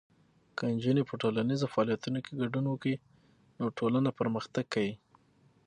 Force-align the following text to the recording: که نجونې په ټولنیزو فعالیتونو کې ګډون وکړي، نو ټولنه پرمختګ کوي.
که 0.57 0.63
نجونې 0.75 1.03
په 1.09 1.13
ټولنیزو 1.21 1.71
فعالیتونو 1.73 2.19
کې 2.25 2.33
ګډون 2.41 2.65
وکړي، 2.67 2.95
نو 3.57 3.65
ټولنه 3.77 4.09
پرمختګ 4.19 4.65
کوي. 4.73 4.93